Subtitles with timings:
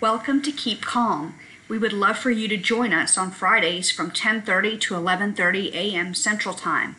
[0.00, 1.34] Welcome to Keep Calm.
[1.68, 6.14] We would love for you to join us on Fridays from 10:30 to 11:30 a.m.
[6.14, 6.96] Central Time.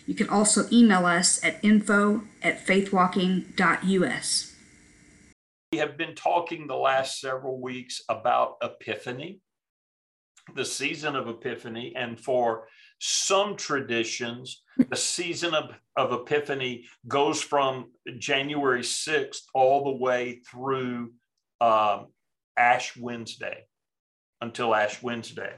[0.08, 4.53] You can also email us at info at faithwalking.us.
[5.74, 9.40] We have been talking the last several weeks about Epiphany,
[10.54, 12.68] the season of Epiphany, and for
[13.00, 21.14] some traditions, the season of, of Epiphany goes from January 6th all the way through
[21.60, 22.10] um,
[22.56, 23.66] Ash Wednesday
[24.42, 25.56] until Ash Wednesday.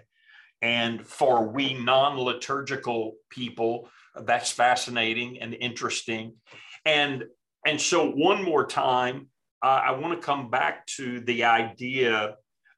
[0.62, 3.90] And for we non liturgical people,
[4.24, 6.38] that's fascinating and interesting.
[6.86, 7.26] And,
[7.68, 9.28] and so, one more time,
[9.62, 12.36] uh, I want to come back to the idea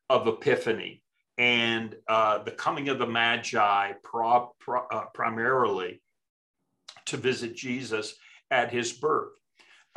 [0.10, 1.02] of epiphany
[1.38, 6.02] and uh, the coming of the Magi pro, pro, uh, primarily
[7.08, 8.16] to visit Jesus
[8.50, 9.34] at his birth.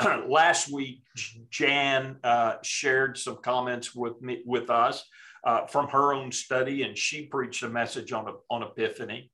[0.28, 1.02] Last week,
[1.50, 5.04] Jan uh, shared some comments with me with us
[5.44, 9.30] uh, from her own study, and she preached a message on on Epiphany.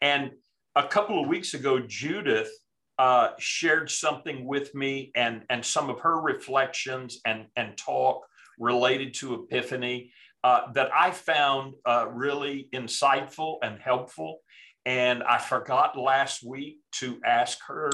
[0.00, 0.32] And
[0.74, 2.50] a couple of weeks ago, Judith
[2.98, 8.26] uh, shared something with me and, and some of her reflections and, and talk
[8.58, 10.12] related to Epiphany
[10.44, 14.40] uh, that I found uh, really insightful and helpful.
[14.86, 17.90] And I forgot last week to ask her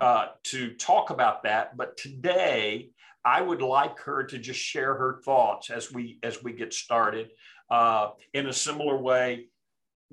[0.00, 1.76] uh, to talk about that.
[1.76, 2.90] But today,
[3.24, 7.30] I would like her to just share her thoughts as we as we get started.
[7.70, 9.48] Uh, in a similar way,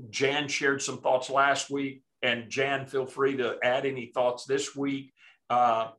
[0.10, 4.76] Jan shared some thoughts last week and Jan, feel free to add any thoughts this
[4.76, 5.14] week.
[5.50, 5.90] Uh,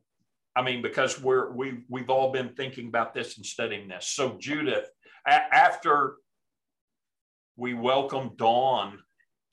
[0.55, 4.07] I mean, because we're we we've all been thinking about this and studying this.
[4.07, 4.89] So Judith,
[5.25, 6.17] a- after
[7.55, 8.99] we welcome Dawn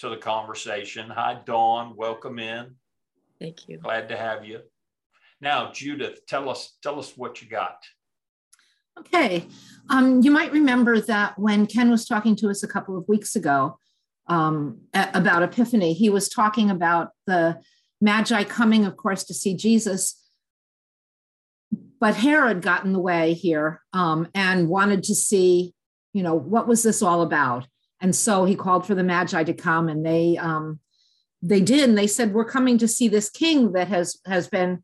[0.01, 1.11] to the conversation.
[1.11, 1.95] Hi, Dawn.
[1.97, 2.75] Welcome in.
[3.41, 3.79] Thank you.
[3.79, 4.61] Glad to have you.
[5.41, 7.77] Now, Judith, tell us tell us what you got.
[8.99, 9.47] Okay.
[9.91, 13.37] Um, you might remember that when Ken was talking to us a couple of weeks
[13.37, 13.79] ago,
[14.29, 15.93] um, about Epiphany.
[15.93, 17.61] He was talking about the
[18.01, 20.23] Magi coming, of course, to see Jesus.
[22.01, 25.75] But Herod got in the way here um, and wanted to see,
[26.13, 27.67] you know, what was this all about?
[28.01, 30.81] And so he called for the Magi to come, and they um,
[31.41, 31.89] they did.
[31.89, 34.83] And they said, "We're coming to see this king that has has been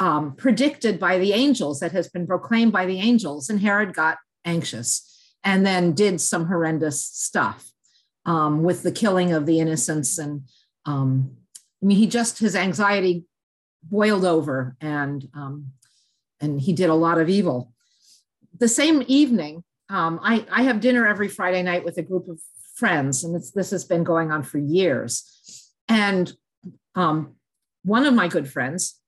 [0.00, 4.18] um, predicted by the angels, that has been proclaimed by the angels." And Herod got
[4.44, 5.04] anxious
[5.44, 7.70] and then did some horrendous stuff
[8.28, 10.18] um, with the killing of the innocents.
[10.18, 10.42] And
[10.84, 11.34] um,
[11.82, 13.24] I mean, he just, his anxiety
[13.82, 15.72] boiled over and, um,
[16.38, 17.72] and he did a lot of evil.
[18.58, 22.38] The same evening, um, I, I have dinner every Friday night with a group of
[22.76, 25.72] friends, and this has been going on for years.
[25.88, 26.30] And
[26.94, 27.34] um,
[27.82, 29.00] one of my good friends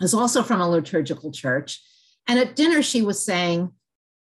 [0.00, 1.82] is also from a liturgical church.
[2.26, 3.70] And at dinner, she was saying,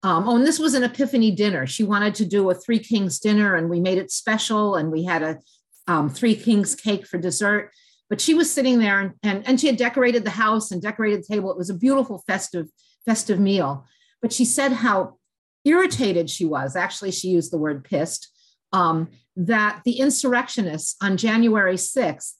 [0.04, 1.66] um, oh, and this was an Epiphany dinner.
[1.66, 5.06] She wanted to do a Three Kings dinner, and we made it special, and we
[5.06, 5.40] had a
[5.88, 7.72] um, Three Kings cake for dessert.
[8.10, 11.22] But she was sitting there, and, and, and she had decorated the house and decorated
[11.22, 11.52] the table.
[11.52, 12.68] It was a beautiful festive
[13.06, 13.86] festive meal.
[14.22, 15.18] But she said how
[15.66, 16.76] irritated she was.
[16.76, 18.30] Actually, she used the word pissed.
[18.72, 22.34] Um, that the insurrectionists on January 6th,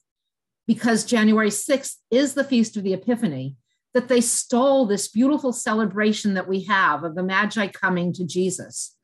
[0.66, 3.56] because January 6th is the feast of the Epiphany,
[3.94, 8.96] that they stole this beautiful celebration that we have of the Magi coming to Jesus.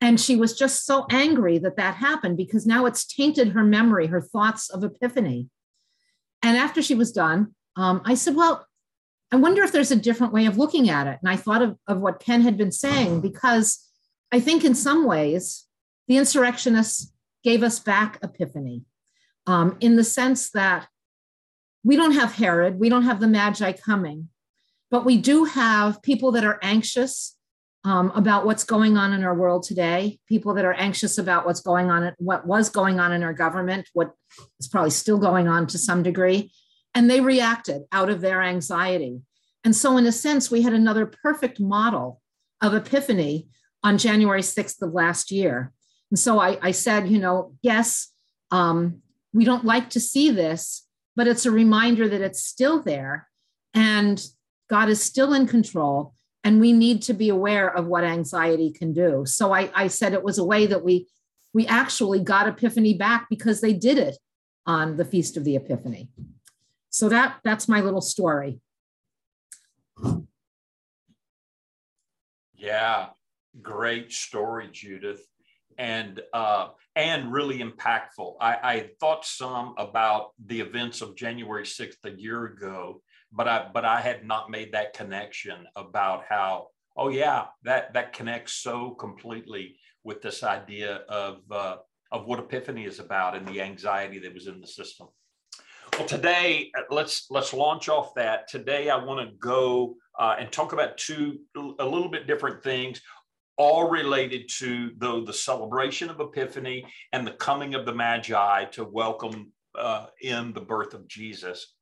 [0.00, 4.06] And she was just so angry that that happened because now it's tainted her memory,
[4.06, 5.48] her thoughts of Epiphany.
[6.42, 8.66] And after she was done, um, I said, Well,
[9.32, 11.18] I wonder if there's a different way of looking at it.
[11.22, 13.84] And I thought of, of what Ken had been saying, because
[14.30, 15.66] I think in some ways,
[16.06, 17.12] the insurrectionists
[17.42, 18.84] gave us back Epiphany
[19.46, 20.86] um, in the sense that
[21.84, 24.28] we don't have Herod, we don't have the Magi coming,
[24.90, 27.36] but we do have people that are anxious
[27.84, 31.60] um, about what's going on in our world today, people that are anxious about what's
[31.60, 34.12] going on, what was going on in our government, what
[34.58, 36.50] is probably still going on to some degree.
[36.94, 39.20] And they reacted out of their anxiety.
[39.64, 42.22] And so, in a sense, we had another perfect model
[42.62, 43.48] of epiphany
[43.82, 45.72] on January 6th of last year.
[46.10, 48.08] And so I, I said, you know, yes,
[48.50, 49.02] um,
[49.32, 53.28] we don't like to see this, but it's a reminder that it's still there
[53.72, 54.24] and
[54.68, 56.14] God is still in control.
[56.42, 59.24] And we need to be aware of what anxiety can do.
[59.26, 61.08] So I, I said it was a way that we
[61.54, 64.18] we actually got Epiphany back because they did it
[64.66, 66.10] on the Feast of the Epiphany.
[66.90, 68.60] So that that's my little story.
[72.54, 73.08] Yeah,
[73.62, 75.24] great story, Judith,
[75.78, 78.34] and uh, and really impactful.
[78.40, 83.68] I, I thought some about the events of January sixth a year ago, but I
[83.72, 88.90] but I had not made that connection about how oh yeah that that connects so
[88.90, 91.76] completely with this idea of uh,
[92.12, 95.08] of what Epiphany is about and the anxiety that was in the system.
[95.98, 98.48] Well, today let's let's launch off that.
[98.48, 103.00] Today I want to go uh, and talk about two a little bit different things,
[103.56, 108.84] all related to the the celebration of Epiphany and the coming of the Magi to
[108.84, 111.74] welcome uh, in the birth of Jesus.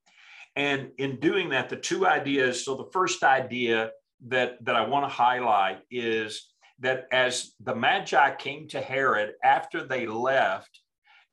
[0.55, 2.65] And in doing that, the two ideas.
[2.65, 3.91] So the first idea
[4.29, 9.87] that that I want to highlight is that as the Magi came to Herod after
[9.87, 10.81] they left,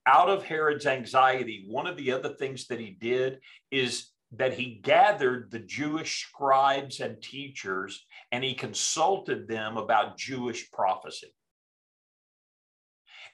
[0.06, 3.40] out of Herod's anxiety, one of the other things that he did
[3.72, 10.72] is that he gathered the Jewish scribes and teachers and he consulted them about Jewish
[10.72, 11.34] prophecy.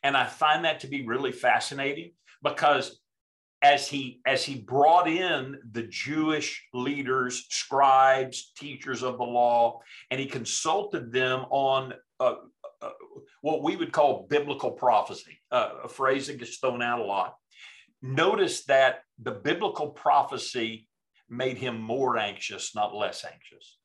[0.04, 2.12] And I find that to be really fascinating
[2.44, 3.00] because
[3.62, 9.82] as he as he brought in the Jewish leaders, scribes, teachers of the law,
[10.12, 12.36] and he consulted them on uh,
[12.82, 12.90] uh,
[13.42, 17.36] what we would call biblical prophecy, uh, a phrase that gets thrown out a lot.
[18.02, 20.88] Notice that the biblical prophecy
[21.30, 23.78] made him more anxious, not less anxious.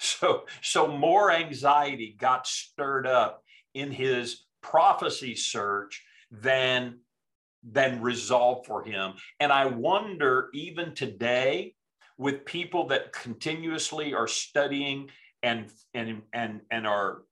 [0.00, 3.42] So, so more anxiety got stirred up
[3.74, 7.00] in his prophecy search than
[7.64, 9.14] than resolve for him.
[9.40, 11.74] And I wonder, even today,
[12.16, 15.10] with people that continuously are studying
[15.42, 17.22] and and and and are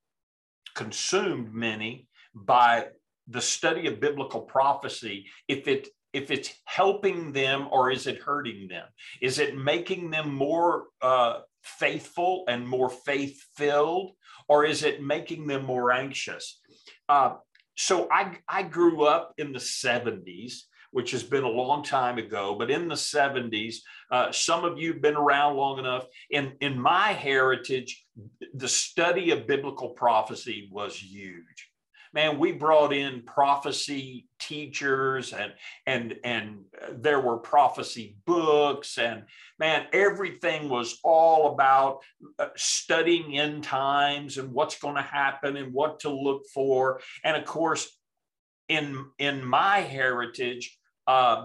[0.74, 2.88] consumed many by
[3.28, 8.68] the study of biblical prophecy if it if it's helping them or is it hurting
[8.68, 8.86] them
[9.20, 14.12] is it making them more uh, faithful and more faith filled
[14.48, 16.60] or is it making them more anxious
[17.08, 17.34] uh,
[17.76, 20.62] so I, I grew up in the 70s
[20.96, 23.76] which has been a long time ago, but in the 70s,
[24.10, 26.06] uh, some of you have been around long enough.
[26.30, 28.02] In, in my heritage,
[28.54, 31.70] the study of biblical prophecy was huge.
[32.16, 35.52] Man, we brought in prophecy teachers and
[35.86, 36.60] and and
[36.90, 39.24] there were prophecy books and
[39.58, 41.98] man everything was all about
[42.38, 47.02] uh, studying end times and what's going to happen and what to look for.
[47.22, 47.86] And of course
[48.70, 51.44] in in my heritage uh,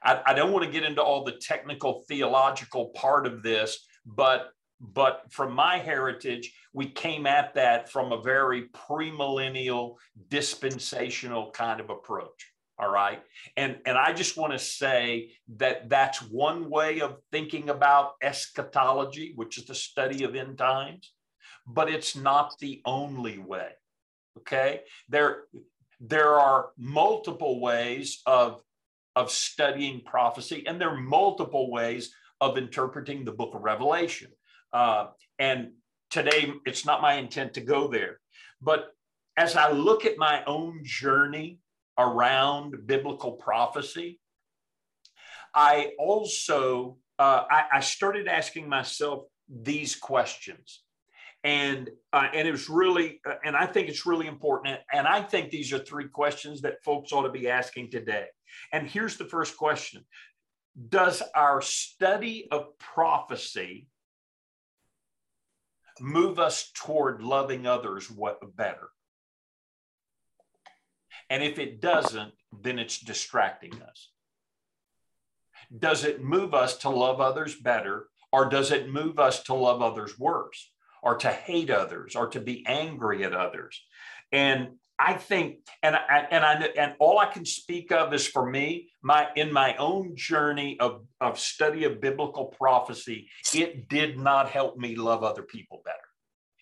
[0.00, 4.52] I, I don't want to get into all the technical theological part of this but
[4.80, 9.96] but from my heritage we came at that from a very premillennial
[10.28, 13.22] dispensational kind of approach all right
[13.56, 19.32] and and i just want to say that that's one way of thinking about eschatology
[19.36, 21.12] which is the study of end times
[21.66, 23.68] but it's not the only way
[24.38, 25.44] okay there
[26.00, 28.62] there are multiple ways of,
[29.14, 34.30] of studying prophecy, and there are multiple ways of interpreting the book of Revelation.
[34.72, 35.08] Uh,
[35.38, 35.72] and
[36.10, 38.20] today, it's not my intent to go there.
[38.60, 38.88] But
[39.36, 41.58] as I look at my own journey
[41.98, 44.20] around biblical prophecy,
[45.54, 50.82] I also uh, I, I started asking myself these questions.
[51.42, 54.78] And uh, and it was really uh, and i think it's really important.
[54.92, 58.26] And i think these are three questions that folks ought to be asking today.
[58.72, 60.04] And here's the first question.
[60.88, 63.86] Does our study of prophecy
[66.00, 68.88] move us toward loving others what better
[71.28, 74.10] and if it doesn't then it's distracting us
[75.78, 79.82] does it move us to love others better or does it move us to love
[79.82, 80.70] others worse
[81.02, 83.82] or to hate others or to be angry at others.
[84.32, 88.48] And I think, and I, and I, and all I can speak of is for
[88.48, 94.50] me, my in my own journey of of study of biblical prophecy, it did not
[94.50, 95.96] help me love other people better.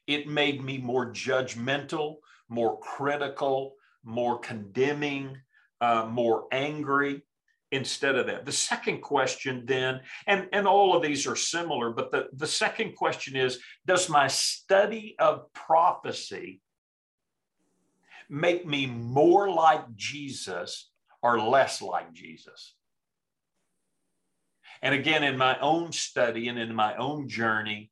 [0.07, 2.17] It made me more judgmental,
[2.49, 5.37] more critical, more condemning,
[5.81, 7.23] uh, more angry
[7.73, 8.47] instead of that.
[8.47, 12.95] The second question then, and, and all of these are similar, but the, the second
[12.95, 16.61] question is Does my study of prophecy
[18.29, 20.91] make me more like Jesus
[21.23, 22.75] or less like Jesus?
[24.83, 27.91] And again, in my own study and in my own journey,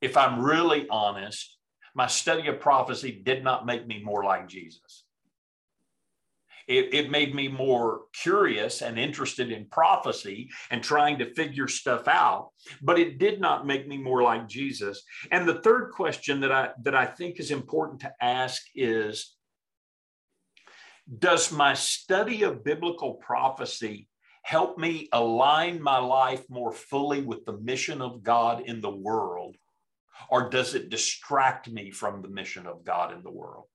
[0.00, 1.56] if I'm really honest,
[1.94, 5.05] my study of prophecy did not make me more like Jesus
[6.66, 12.08] It, it made me more curious and interested in prophecy and trying to figure stuff
[12.08, 12.50] out,
[12.82, 15.02] but it did not make me more like Jesus.
[15.30, 19.36] And the third question that I that I think is important to ask is
[21.18, 24.08] does my study of biblical prophecy
[24.42, 29.56] help me align my life more fully with the mission of God in the world?
[30.30, 33.66] Or does it distract me from the mission of God in the world?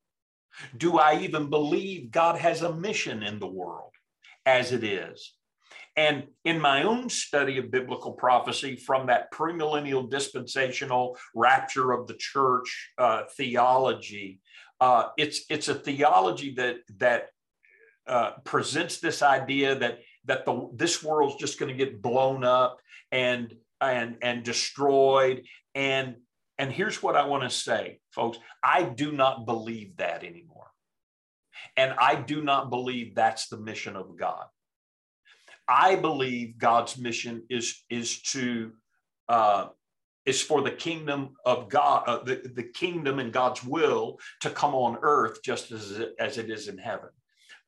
[0.78, 3.92] Do I even believe God has a mission in the world
[4.46, 5.34] as it is?
[5.98, 12.14] And in my own study of biblical prophecy from that premillennial dispensational rapture of the
[12.14, 14.40] church uh, theology,
[14.80, 17.30] uh, it's it's a theology that that
[18.08, 22.80] uh, presents this idea that that the this world's just going to get blown up
[23.12, 25.44] and and and destroyed
[25.76, 26.16] and
[26.62, 30.68] and here's what I want to say, folks I do not believe that anymore.
[31.76, 34.46] And I do not believe that's the mission of God.
[35.68, 38.74] I believe God's mission is, is to
[39.28, 39.70] uh,
[40.28, 44.76] is for the kingdom of God, uh, the, the kingdom and God's will to come
[44.76, 47.10] on earth just as it, as it is in heaven.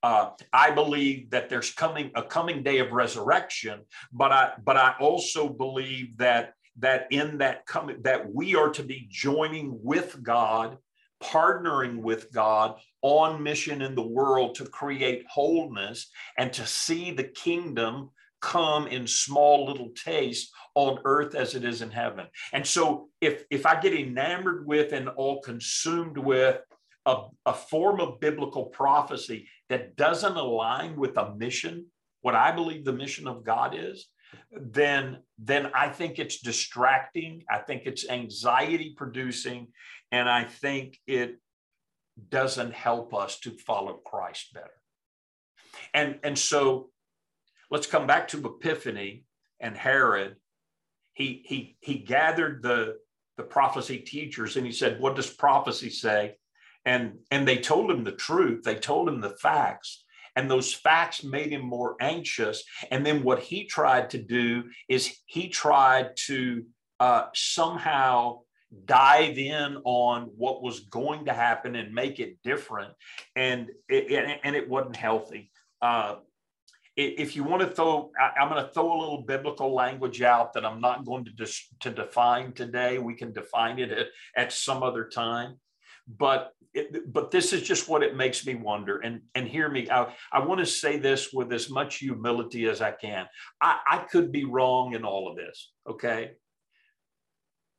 [0.04, 3.82] Uh, I believe that there's coming a coming day of resurrection,
[4.12, 8.84] but I but I also believe that that in that coming that we are to
[8.84, 10.78] be joining with God,
[11.22, 17.24] partnering with God on mission in the world to create wholeness and to see the
[17.24, 18.10] kingdom
[18.42, 22.26] come in small little taste on earth as it is in heaven.
[22.52, 26.60] And so if if I get enamored with and all consumed with
[27.06, 27.16] a,
[27.46, 31.86] a form of biblical prophecy that doesn't align with a mission,
[32.22, 34.08] what I believe the mission of God is,
[34.52, 37.44] then then I think it's distracting.
[37.50, 39.68] I think it's anxiety producing,
[40.12, 41.40] and I think it
[42.30, 44.72] doesn't help us to follow Christ better.
[45.94, 46.90] And and so
[47.72, 49.26] let's come back to Epiphany
[49.60, 50.36] and Herod.
[51.14, 52.98] He he he gathered the
[53.38, 56.36] the prophecy teachers and he said, "What does prophecy say?"
[56.86, 58.64] And and they told him the truth.
[58.64, 60.03] They told him the facts.
[60.36, 62.64] And those facts made him more anxious.
[62.92, 66.66] And then what he tried to do is he tried to
[67.00, 68.40] uh, somehow
[68.86, 72.94] dive in on what was going to happen and make it different.
[73.36, 75.52] And it, and it wasn't healthy.
[75.82, 76.16] Uh,
[76.96, 80.64] if you want to throw, I'm going to throw a little biblical language out that
[80.64, 83.00] I'm not going to, dis, to define today.
[83.00, 85.58] We can define it at, at some other time
[86.08, 89.90] but it, but this is just what it makes me wonder and and hear me
[89.90, 93.28] I, I want to say this with as much humility as i can.
[93.62, 96.32] I, I could be wrong in all of this okay?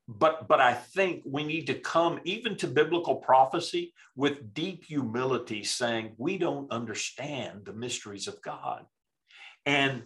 [0.07, 5.65] But but i think we need to come even to biblical prophecy with deep humility
[5.65, 8.85] saying we don't understand the mysteries of god.
[9.67, 10.05] And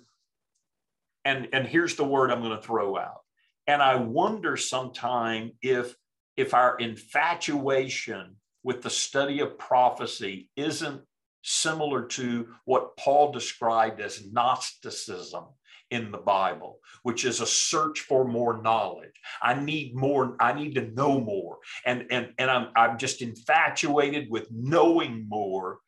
[1.25, 3.21] and and here's the word i'm going to throw out.
[3.67, 5.95] And i wonder sometime if
[6.39, 11.03] if our infatuation with the study of prophecy isn't
[11.43, 15.45] similar to what Paul described as Gnosticism
[15.91, 19.15] in the Bible, which is a search for more knowledge.
[19.43, 21.59] I need more, I need to know more.
[21.85, 25.79] And, and, and I'm, I'm just infatuated with knowing more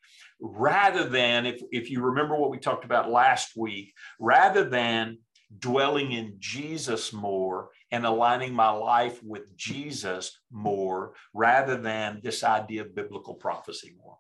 [0.41, 5.19] rather than, if, if you remember what we talked about last week, rather than
[5.59, 12.83] dwelling in Jesus more and aligning my life with Jesus more rather than this idea
[12.83, 14.19] of biblical prophecy more.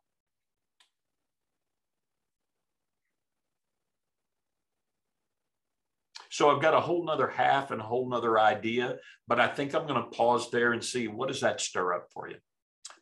[6.30, 8.96] So I've got a whole nother half and a whole nother idea,
[9.26, 12.06] but I think I'm going to pause there and see what does that stir up
[12.12, 12.36] for you?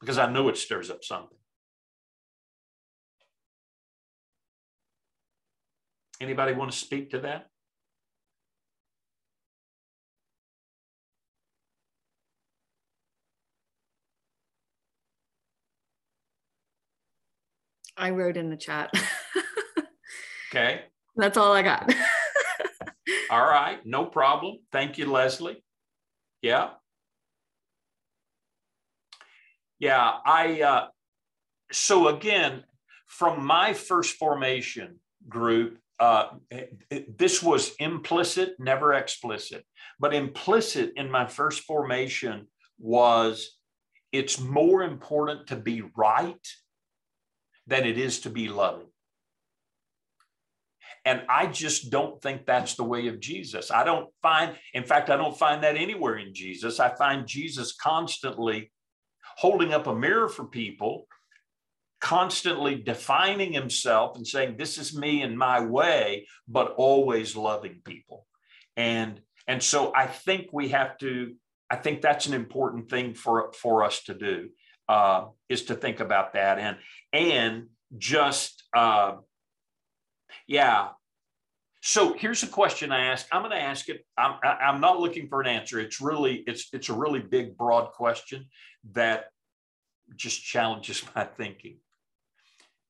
[0.01, 1.37] Because I know it stirs up something.
[6.21, 7.47] Anybody want to speak to that?
[17.99, 18.90] I wrote in the chat.
[20.50, 20.83] okay.
[21.17, 21.93] That's all I got.
[23.31, 23.85] all right.
[23.85, 24.59] No problem.
[24.71, 25.62] Thank you, Leslie.
[26.43, 26.71] Yeah.
[29.78, 30.12] Yeah.
[30.25, 30.87] I, uh,
[31.73, 32.64] so again,
[33.07, 36.28] from my first formation group, uh,
[37.17, 39.64] this was implicit, never explicit,
[39.99, 42.47] but implicit in my first formation
[42.78, 43.57] was
[44.12, 46.47] it's more important to be right
[47.69, 48.89] than it is to be loving.
[51.05, 53.71] And I just don't think that's the way of Jesus.
[53.71, 56.81] I don't find, in fact, I don't find that anywhere in Jesus.
[56.81, 58.73] I find Jesus constantly
[59.37, 61.07] holding up a mirror for people
[62.01, 68.27] constantly defining himself and saying, This is me and my way, but always loving people.
[68.77, 71.35] And and so I think we have to,
[71.71, 74.51] I think that's an important thing for, for us to do,
[74.88, 76.59] uh, is to think about that.
[76.59, 76.76] And
[77.12, 77.66] and
[77.97, 79.16] just uh,
[80.47, 80.88] yeah.
[81.80, 83.26] So here's a question I ask.
[83.30, 84.04] I'm going to ask it.
[84.16, 85.78] I'm I'm not looking for an answer.
[85.78, 88.47] It's really it's it's a really big, broad question
[88.92, 89.26] that
[90.16, 91.78] just challenges my thinking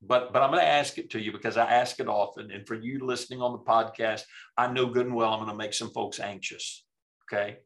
[0.02, 2.50] but but I'm going to ask it to you because I ask it often.
[2.50, 4.22] And for you listening on the podcast,
[4.56, 6.84] I know good and well I'm going to make some folks anxious.
[7.30, 7.58] Okay.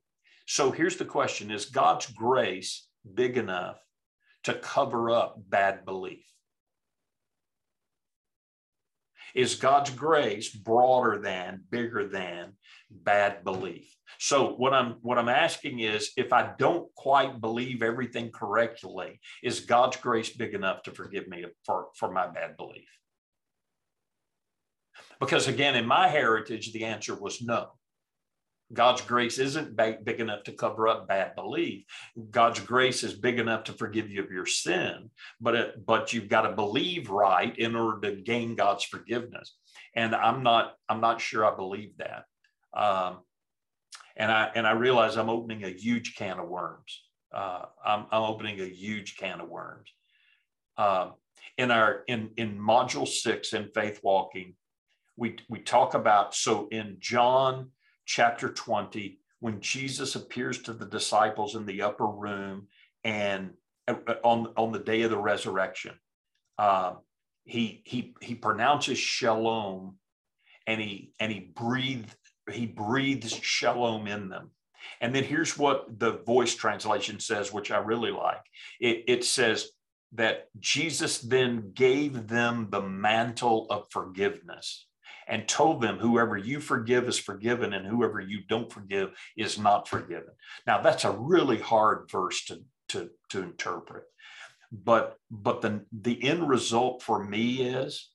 [0.46, 3.78] So here's the question Is God's grace big enough
[4.44, 6.24] to cover up bad belief?
[9.34, 12.52] Is God's grace broader than, bigger than
[12.90, 13.94] bad belief?
[14.18, 19.60] So what I'm what I'm asking is if I don't quite believe everything correctly, is
[19.60, 22.88] God's grace big enough to forgive me for, for my bad belief?
[25.18, 27.70] Because again, in my heritage, the answer was no.
[28.72, 31.84] God's grace isn't big enough to cover up bad belief.
[32.30, 35.10] God's grace is big enough to forgive you of your sin,
[35.40, 39.56] but it, but you've got to believe right in order to gain God's forgiveness.
[39.94, 42.24] And I'm not I'm not sure I believe that.
[42.74, 43.18] Um,
[44.16, 47.02] and I and I realize I'm opening a huge can of worms.
[47.32, 49.90] Uh, I'm, I'm opening a huge can of worms.
[50.76, 51.10] Uh,
[51.58, 54.54] in our in in module six in faith walking,
[55.16, 57.70] we we talk about so in John
[58.06, 62.68] chapter 20 when Jesus appears to the disciples in the upper room
[63.02, 63.54] and
[63.88, 65.94] uh, on on the day of the resurrection,
[66.58, 66.94] uh,
[67.44, 69.96] he he he pronounces shalom,
[70.68, 72.14] and he and he breathed
[72.52, 74.52] he breathes shalom in them.
[75.00, 78.44] And then here's what the voice translation says, which I really like.
[78.78, 79.70] It, it says
[80.12, 84.86] that Jesus then gave them the mantle of forgiveness
[85.28, 89.88] and told them, whoever you forgive is forgiven, and whoever you don't forgive is not
[89.88, 90.32] forgiven.
[90.66, 94.04] Now, that's a really hard verse to, to, to interpret.
[94.72, 98.10] But, but the, the end result for me is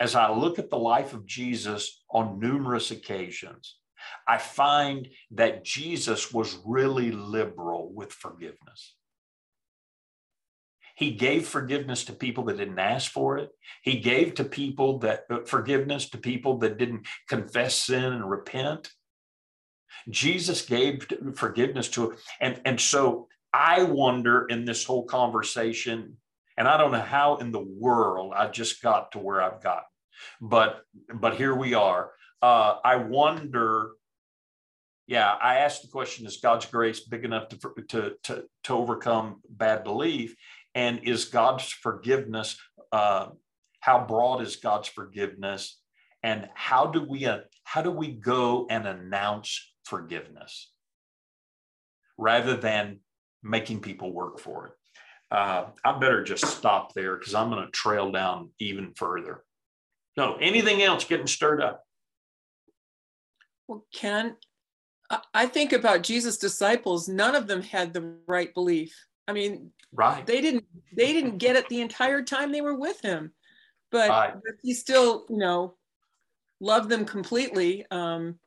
[0.00, 3.76] as I look at the life of Jesus on numerous occasions,
[4.26, 8.96] I find that Jesus was really liberal with forgiveness.
[10.96, 13.50] He gave forgiveness to people that didn't ask for it.
[13.82, 18.90] He gave to people that uh, forgiveness to people that didn't confess sin and repent.
[20.08, 26.16] Jesus gave forgiveness to and and so I wonder in this whole conversation
[26.56, 29.84] and I don't know how in the world I just got to where I've gotten,
[30.40, 30.82] but
[31.14, 32.12] but here we are.
[32.40, 33.92] Uh, I wonder.
[35.06, 39.40] Yeah, I asked the question: Is God's grace big enough to to to, to overcome
[39.48, 40.36] bad belief?
[40.74, 42.58] And is God's forgiveness?
[42.90, 43.28] Uh,
[43.80, 45.78] how broad is God's forgiveness?
[46.22, 50.72] And how do we uh, how do we go and announce forgiveness
[52.16, 53.00] rather than
[53.42, 54.72] making people work for it?
[55.32, 59.42] uh, I better just stop there because I'm going to trail down even further.
[60.14, 61.82] No, anything else getting stirred up?
[63.66, 64.36] Well, Ken,
[65.32, 67.08] I think about Jesus' disciples.
[67.08, 68.94] None of them had the right belief.
[69.32, 70.26] I mean, right?
[70.26, 70.64] They didn't.
[70.94, 73.32] They didn't get it the entire time they were with him,
[73.90, 74.34] but, right.
[74.34, 75.76] but he still, you know,
[76.60, 77.86] loved them completely.
[77.90, 78.38] Um,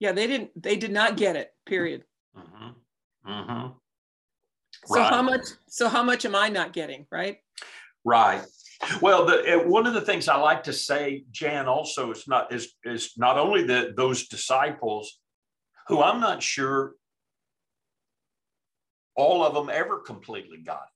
[0.00, 0.50] yeah, they didn't.
[0.60, 1.52] They did not get it.
[1.66, 2.02] Period.
[2.36, 3.30] Mm-hmm.
[3.30, 3.68] Mm-hmm.
[4.86, 5.12] So right.
[5.12, 5.46] how much?
[5.68, 7.06] So how much am I not getting?
[7.12, 7.38] Right.
[8.04, 8.42] Right.
[9.00, 12.74] Well, the, one of the things I like to say, Jan, also is not is
[12.82, 15.20] is not only that those disciples,
[15.86, 16.94] who I'm not sure
[19.16, 20.86] all of them ever completely got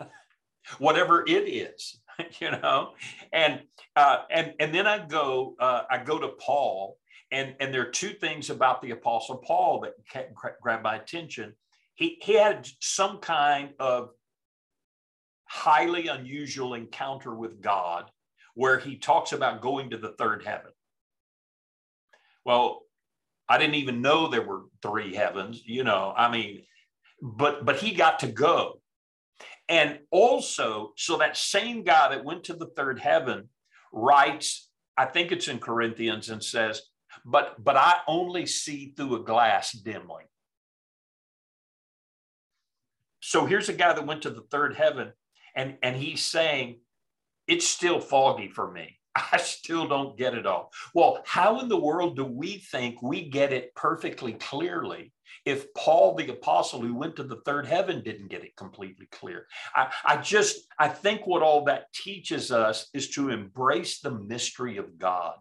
[0.00, 0.08] it,
[0.78, 2.00] whatever it is,
[2.40, 2.94] you know,
[3.32, 3.62] and
[3.96, 6.98] uh, and and then I go uh, I go to Paul,
[7.30, 9.94] and and there are two things about the Apostle Paul that
[10.60, 11.54] grabbed my attention.
[11.94, 14.10] He, he had some kind of
[15.46, 18.10] highly unusual encounter with God
[18.54, 20.70] where he talks about going to the third heaven.
[22.44, 22.82] Well,
[23.48, 26.62] I didn't even know there were three heavens, you know, I mean,
[27.22, 28.80] but but he got to go.
[29.68, 33.48] And also, so that same guy that went to the third heaven
[33.92, 36.82] writes, I think it's in Corinthians and says,
[37.24, 40.24] but but I only see through a glass dimly.
[43.20, 45.12] So here's a guy that went to the third heaven,
[45.54, 46.80] and, and he's saying,
[47.46, 48.98] It's still foggy for me.
[49.32, 50.72] I still don't get it all.
[50.94, 55.12] Well, how in the world do we think we get it perfectly clearly
[55.44, 59.46] if Paul the apostle who went to the third heaven didn't get it completely clear?
[59.74, 64.76] I, I just, I think what all that teaches us is to embrace the mystery
[64.76, 65.36] of God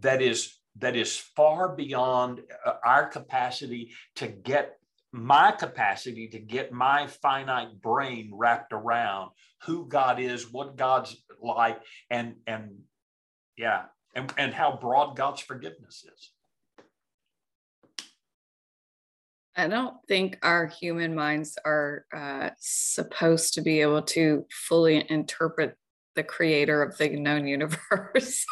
[0.00, 4.76] that is that is far beyond uh, our capacity to get
[5.12, 9.30] my capacity to get my finite brain wrapped around
[9.64, 11.80] who God is, what God's like,
[12.10, 12.70] and and
[13.56, 16.30] yeah, and, and how broad God's forgiveness is.
[19.60, 25.76] I don't think our human minds are uh, supposed to be able to fully interpret
[26.16, 28.44] the creator of the known universe.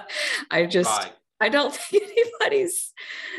[0.50, 1.12] I just right.
[1.40, 2.92] I don't think anybody's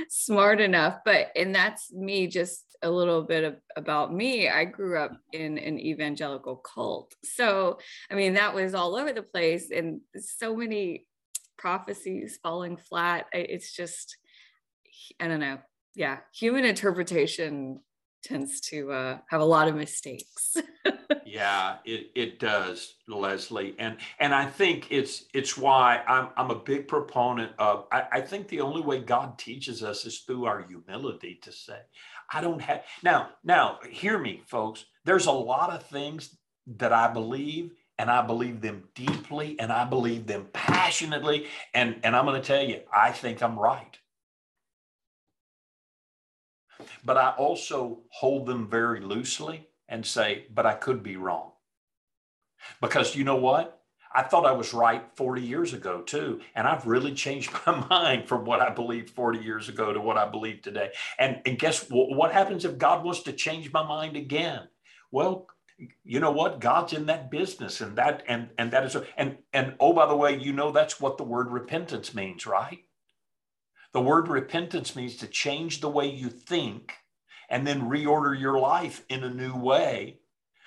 [0.09, 0.99] smart enough.
[1.03, 4.47] But and that's me just a little bit of, about me.
[4.47, 7.15] I grew up in an evangelical cult.
[7.23, 7.79] So
[8.11, 11.07] I mean that was all over the place and so many
[11.57, 13.25] prophecies falling flat.
[13.33, 14.17] It's just
[15.19, 15.57] I don't know.
[15.95, 17.79] Yeah, human interpretation
[18.21, 20.57] tends to uh, have a lot of mistakes.
[21.25, 26.59] yeah, it, it does, Leslie, and and I think it's it's why I'm I'm a
[26.59, 27.85] big proponent of.
[27.91, 31.77] I, I think the only way God teaches us is through our humility to say,
[32.33, 33.29] I don't have now.
[33.43, 34.85] Now, hear me, folks.
[35.05, 36.35] There's a lot of things
[36.77, 42.15] that I believe, and I believe them deeply, and I believe them passionately, and and
[42.15, 43.97] I'm going to tell you, I think I'm right
[47.05, 51.51] but I also hold them very loosely and say, but I could be wrong.
[52.81, 53.81] Because you know what?
[54.13, 56.39] I thought I was right 40 years ago too.
[56.55, 60.17] And I've really changed my mind from what I believed 40 years ago to what
[60.17, 60.91] I believe today.
[61.19, 64.67] And, and guess what, what happens if God wants to change my mind again?
[65.11, 65.47] Well,
[66.05, 69.75] you know what god's in that business and that and and that is and and
[69.81, 72.79] oh by the way you know that's what the word repentance means right
[73.95, 76.95] the word repentance means to change the way you think
[77.49, 80.17] and then reorder your life in a new way.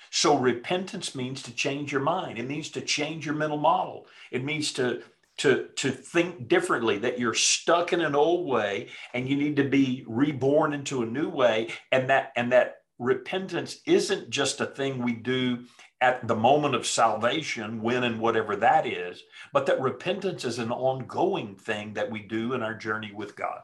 [0.09, 2.39] So repentance means to change your mind.
[2.39, 4.07] It means to change your mental model.
[4.31, 5.03] It means to
[5.37, 9.65] to to think differently that you're stuck in an old way and you need to
[9.65, 15.03] be reborn into a new way and that and that repentance isn't just a thing
[15.03, 15.65] we do
[16.01, 20.71] at the moment of salvation, when and whatever that is, but that repentance is an
[20.71, 23.61] ongoing thing that we do in our journey with God.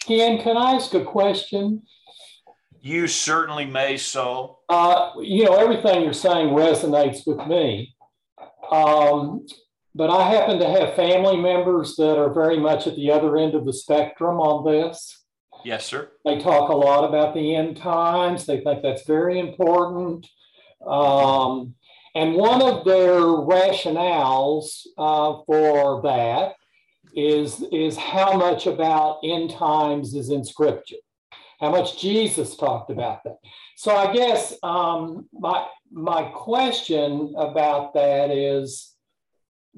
[0.00, 1.82] Ken, can I ask a question?
[2.80, 4.60] You certainly may so.
[4.68, 7.94] Uh, you know, everything you're saying resonates with me.
[8.70, 9.46] Um,
[9.94, 13.54] but I happen to have family members that are very much at the other end
[13.54, 15.15] of the spectrum on this.
[15.66, 16.12] Yes, sir.
[16.24, 18.46] They talk a lot about the end times.
[18.46, 20.24] They think that's very important.
[20.86, 21.74] Um,
[22.14, 26.54] and one of their rationales uh, for that
[27.16, 31.02] is, is how much about end times is in scripture,
[31.58, 33.38] how much Jesus talked about that.
[33.76, 38.94] So I guess um, my, my question about that is,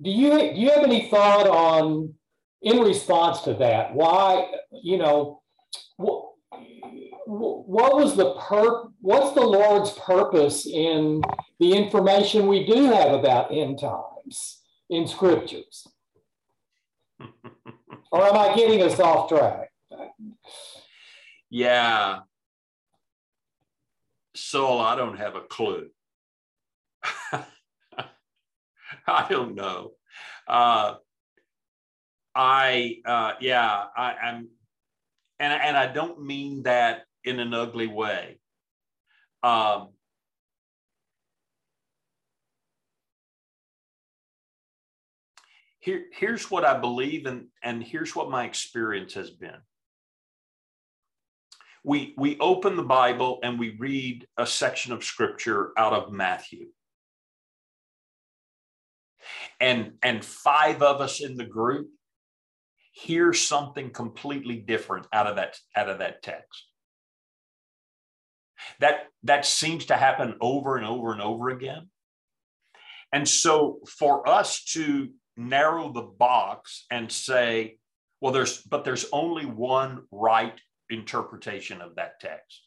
[0.03, 2.13] do you, do you have any thought on,
[2.61, 5.41] in response to that, why, you know,
[5.97, 6.33] what,
[7.27, 11.23] what was the per what's the Lord's purpose in
[11.61, 15.87] the information we do have about end times in scriptures?
[17.21, 19.71] or am I getting us off track?
[21.51, 22.21] Yeah.
[24.35, 25.89] So I don't have a clue.
[29.07, 29.93] I don't know.
[30.47, 30.95] Uh,
[32.35, 34.49] I uh, yeah, I, I'm
[35.39, 38.39] and, and I don't mean that in an ugly way.
[39.43, 39.91] Um,
[45.81, 49.59] here, here's what I believe, and, and here's what my experience has been.
[51.85, 56.67] We, we open the Bible and we read a section of scripture out of Matthew.
[59.61, 61.89] And, and five of us in the group
[62.99, 66.67] hear something completely different out of that out of that text.
[68.81, 71.91] That that seems to happen over and over and over again.
[73.13, 77.79] And so for us to narrow the box and say
[78.21, 82.63] well there's but there's only one right interpretation of that text.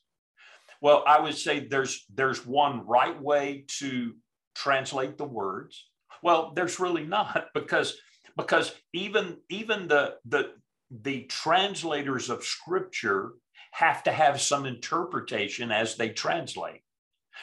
[0.81, 4.13] Well i would say there's there's one right way to
[4.55, 5.89] translate the words.
[6.23, 7.97] Well there's really not because
[8.37, 10.51] because even even the the
[10.89, 13.31] the translators of scripture
[13.71, 16.81] have to have some interpretation as they translate.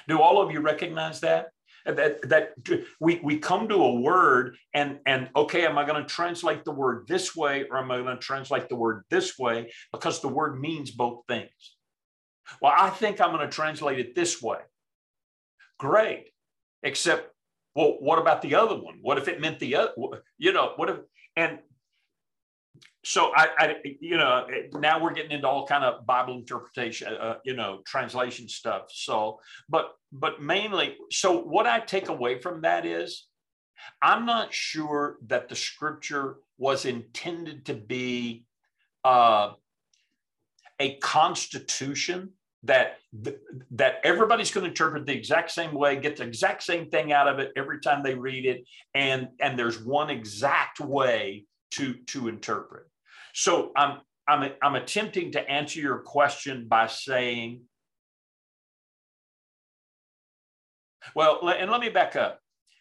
[0.06, 1.48] Do all of you recognize that?
[1.86, 2.52] That that
[3.00, 6.72] we we come to a word and and okay am i going to translate the
[6.72, 9.72] word this way or am i going to translate the word this way?
[9.90, 11.76] Because the word means both things.
[12.60, 14.58] Well i think i'm going to translate it this way.
[15.78, 16.30] Great
[16.82, 17.32] except
[17.74, 18.98] well what about the other one?
[19.02, 19.92] What if it meant the other
[20.38, 20.98] you know what if
[21.36, 21.58] and
[23.04, 27.36] so I, I, you know now we're getting into all kind of bible interpretation uh,
[27.44, 32.84] you know translation stuff so but but mainly so what i take away from that
[32.84, 33.26] is
[34.02, 38.44] i'm not sure that the scripture was intended to be
[39.04, 39.52] uh,
[40.80, 42.32] a constitution
[42.64, 42.96] that
[43.70, 47.28] that everybody's going to interpret the exact same way get the exact same thing out
[47.28, 52.26] of it every time they read it and and there's one exact way to to
[52.26, 52.88] interpret
[53.32, 57.62] so I'm I'm I'm attempting to answer your question by saying,
[61.14, 62.40] well, and let me back up.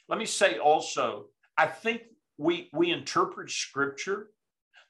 [0.10, 2.02] Let me say also, I think
[2.38, 4.28] we we interpret scripture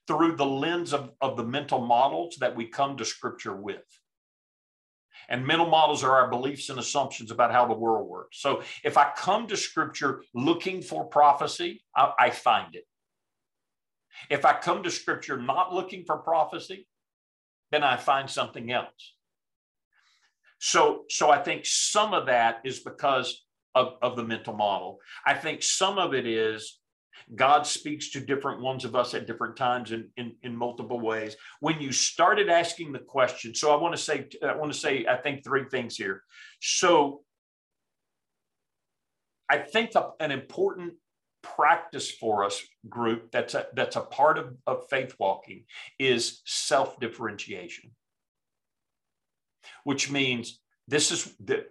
[0.07, 3.83] through the lens of, of the mental models that we come to scripture with.
[5.29, 8.39] And mental models are our beliefs and assumptions about how the world works.
[8.39, 12.85] So if I come to scripture looking for prophecy, I, I find it.
[14.29, 16.87] If I come to scripture not looking for prophecy,
[17.71, 19.15] then I find something else.
[20.59, 24.99] So, so I think some of that is because of, of the mental model.
[25.25, 26.76] I think some of it is
[27.35, 31.35] God speaks to different ones of us at different times in, in, in, multiple ways.
[31.59, 35.05] When you started asking the question, so I want to say, I want to say,
[35.05, 36.23] I think three things here.
[36.61, 37.21] So
[39.49, 40.93] I think an important
[41.41, 45.63] practice for us group that's a, that's a part of, of faith walking
[45.99, 47.91] is self differentiation,
[49.83, 51.65] which means this is the,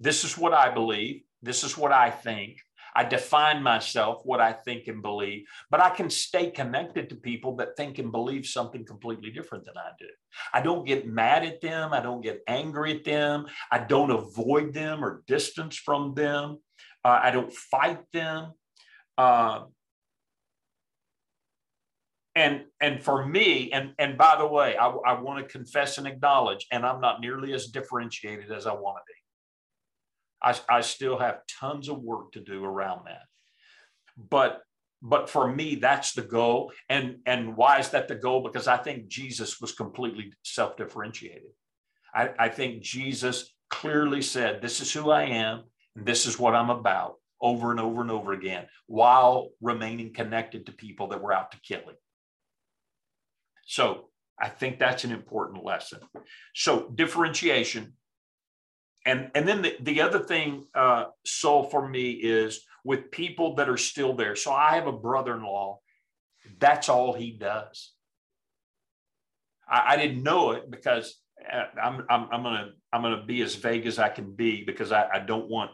[0.00, 2.58] this is what I believe, this is what I think.
[2.96, 7.54] I define myself, what I think and believe, but I can stay connected to people
[7.56, 10.08] that think and believe something completely different than I do.
[10.54, 11.92] I don't get mad at them.
[11.92, 13.46] I don't get angry at them.
[13.70, 16.58] I don't avoid them or distance from them.
[17.04, 18.52] Uh, I don't fight them.
[19.18, 19.64] Uh,
[22.34, 26.06] and and for me, and and by the way, I, I want to confess and
[26.06, 29.15] acknowledge, and I'm not nearly as differentiated as I want to be.
[30.46, 33.22] I, I still have tons of work to do around that.
[34.16, 34.62] But
[35.02, 36.72] but for me, that's the goal.
[36.88, 38.42] And and why is that the goal?
[38.42, 41.50] Because I think Jesus was completely self-differentiated.
[42.14, 45.64] I, I think Jesus clearly said, This is who I am,
[45.96, 50.64] and this is what I'm about over and over and over again while remaining connected
[50.64, 51.96] to people that were out to kill him.
[53.66, 54.08] So
[54.40, 56.00] I think that's an important lesson.
[56.54, 57.94] So differentiation.
[59.06, 63.68] And, and then the, the other thing, uh, so for me is with people that
[63.68, 64.36] are still there.
[64.36, 65.78] So I have a brother-in-law.
[66.58, 67.92] That's all he does.
[69.68, 71.18] I, I didn't know it because
[71.50, 74.92] uh, I'm, I'm, I'm gonna I'm gonna be as vague as I can be because
[74.92, 75.70] I, I don't want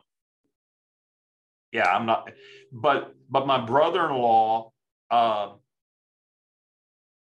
[1.72, 2.30] yeah, I'm not.
[2.70, 4.70] But but my brother-in-law,
[5.10, 5.48] uh,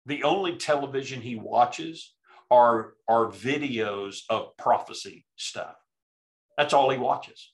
[0.05, 2.15] the only television he watches
[2.49, 5.75] are are videos of prophecy stuff.
[6.59, 7.53] That's all he watches,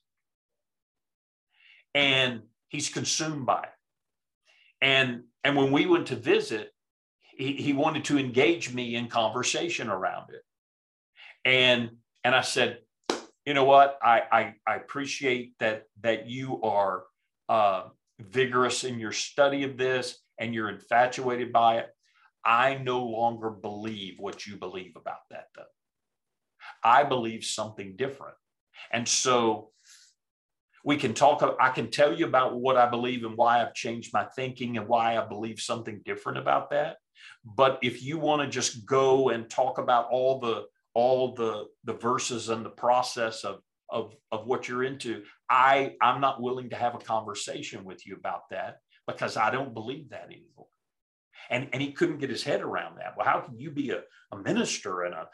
[1.93, 3.69] and he's consumed by it.
[4.81, 6.71] And and when we went to visit,
[7.37, 10.41] he, he wanted to engage me in conversation around it,
[11.47, 11.91] and
[12.23, 12.79] and I said,
[13.45, 13.99] you know what?
[14.01, 17.03] I I, I appreciate that that you are
[17.47, 17.83] uh,
[18.19, 21.89] vigorous in your study of this and you're infatuated by it.
[22.43, 25.63] I no longer believe what you believe about that, though.
[26.83, 28.35] I believe something different,
[28.91, 29.69] and so
[30.83, 31.43] we can talk.
[31.59, 34.87] I can tell you about what I believe and why I've changed my thinking and
[34.87, 36.97] why I believe something different about that.
[37.43, 41.93] But if you want to just go and talk about all the all the the
[41.93, 43.59] verses and the process of
[43.89, 48.15] of of what you're into i i'm not willing to have a conversation with you
[48.15, 50.65] about that because i don't believe that anymore
[51.49, 53.15] and and he couldn't get his head around that.
[53.17, 55.27] Well how can you be a, a minister and a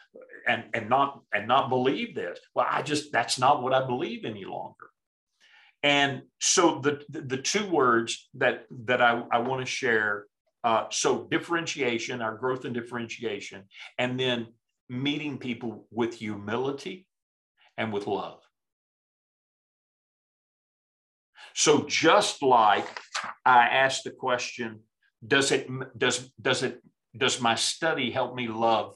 [0.47, 2.39] and and not and not believe this?
[2.55, 4.89] Well i just that's not what i believe any longer.
[5.83, 10.25] And so the the, the two words that that i, I want to share
[10.63, 13.63] uh, so differentiation our growth and differentiation
[13.97, 14.47] and then
[14.89, 17.07] meeting people with humility
[17.77, 18.41] and with love.
[21.53, 22.87] So just like
[23.45, 24.81] I asked the question,
[25.25, 26.81] does it does does it
[27.15, 28.95] does my study help me love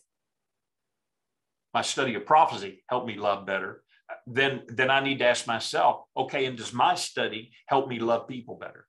[1.73, 3.83] my study of prophecy help me love better?
[4.27, 8.27] then then I need to ask myself, okay, and does my study help me love
[8.27, 8.88] people better?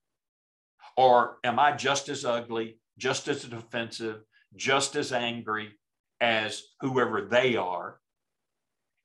[0.96, 4.20] Or am I just as ugly, just as defensive,
[4.54, 5.72] just as angry
[6.20, 8.00] as whoever they are?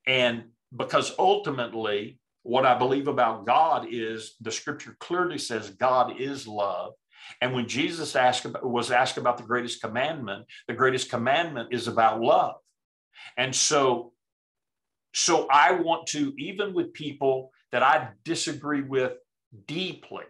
[0.07, 6.47] And because ultimately, what I believe about God is the scripture clearly says God is
[6.47, 6.93] love.
[7.39, 11.87] And when Jesus asked about, was asked about the greatest commandment, the greatest commandment is
[11.87, 12.55] about love.
[13.37, 14.13] And so
[15.13, 19.13] so I want to, even with people that I disagree with
[19.67, 20.23] deeply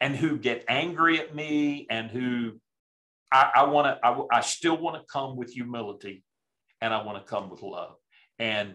[0.00, 2.60] and who get angry at me and who
[3.32, 6.22] I, I want to, I, I still want to come with humility
[6.80, 7.94] and I want to come with love.
[8.38, 8.74] And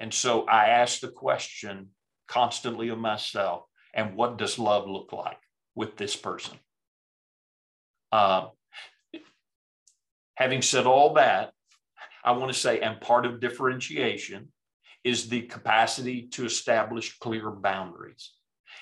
[0.00, 1.88] and so I ask the question
[2.28, 5.38] constantly of myself, and what does love look like
[5.74, 6.56] with this person?
[8.12, 8.48] Uh,
[10.36, 11.52] having said all that,
[12.24, 14.48] I want to say, and part of differentiation
[15.04, 18.32] is the capacity to establish clear boundaries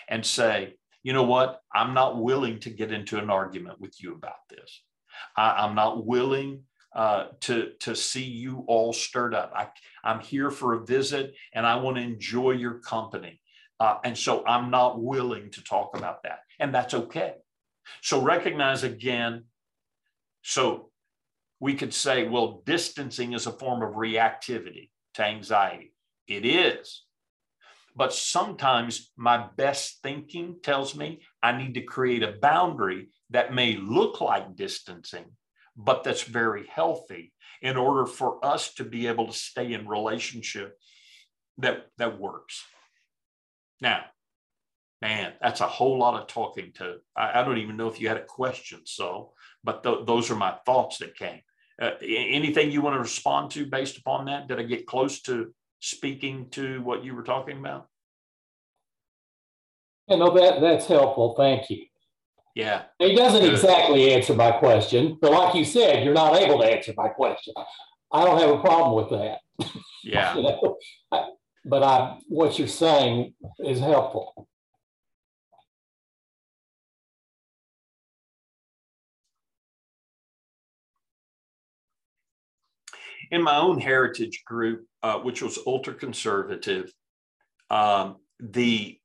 [0.08, 4.14] and say, you know what, I'm not willing to get into an argument with you
[4.14, 4.82] about this.
[5.36, 6.62] I, am not willing
[6.94, 9.52] uh, to, to see you all stirred up.
[9.54, 9.68] I,
[10.02, 13.40] I'm here for a visit and I want to enjoy your company.
[13.78, 16.40] Uh, and so I'm not willing to talk about that.
[16.58, 17.34] And that's okay.
[18.02, 19.44] So recognize again.
[20.42, 20.90] So
[21.60, 25.92] we could say, well, distancing is a form of reactivity to anxiety.
[26.28, 27.04] It is.
[27.94, 33.76] But sometimes my best thinking tells me I need to create a boundary that may
[33.76, 35.24] look like distancing,
[35.76, 40.78] but that's very healthy in order for us to be able to stay in relationship
[41.56, 42.62] that, that works.
[43.80, 44.04] Now,
[45.02, 46.96] man, that's a whole lot of talking to.
[47.16, 49.32] I, I don't even know if you had a question, so,
[49.62, 51.40] but th- those are my thoughts that came.
[51.80, 54.48] Uh, anything you want to respond to based upon that?
[54.48, 57.88] Did I get close to speaking to what you were talking about?
[60.08, 61.34] You know, that, that's helpful.
[61.36, 61.84] Thank you.
[62.54, 62.84] Yeah.
[62.98, 66.94] He doesn't exactly answer my question, but like you said, you're not able to answer
[66.96, 67.52] my question.
[68.10, 69.72] I don't have a problem with that.
[70.02, 70.34] Yeah.
[70.36, 70.78] you know?
[71.66, 74.48] but I, what you're saying is helpful.
[83.30, 86.92] In my own heritage group, uh, which was ultra conservative,
[87.70, 88.98] um, the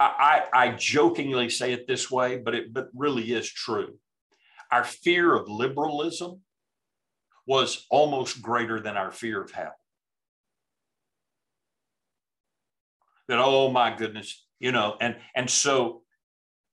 [0.00, 3.98] I, I, jokingly say it this way, but it but really is true.
[4.72, 6.40] Our fear of liberalism
[7.46, 9.74] was almost greater than our fear of hell.
[13.28, 16.02] That oh my goodness, you know, and and so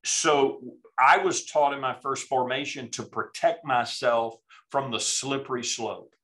[0.04, 0.62] so
[0.98, 4.36] I was taught in my first formation to protect myself
[4.72, 6.16] from the slippery slope.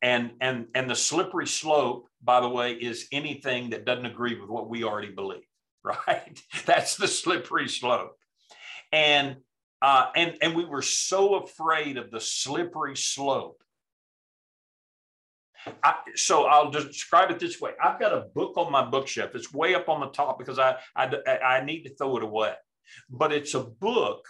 [0.00, 4.48] And, and, and the slippery slope, by the way, is anything that doesn't agree with
[4.48, 5.46] what we already believe,
[5.84, 6.40] right?
[6.64, 8.16] That's the slippery slope.
[8.90, 9.36] And,
[9.80, 13.62] uh, and, and we were so afraid of the slippery slope.
[15.84, 17.70] I, so I'll describe it this way.
[17.82, 19.30] I've got a book on my bookshelf.
[19.34, 22.54] It's way up on the top because I, I, I need to throw it away.
[23.08, 24.26] But it's a book